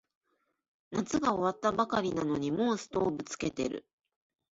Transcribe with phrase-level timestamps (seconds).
[0.89, 3.85] 夏が終わったばかりなのにもうストーブつけてる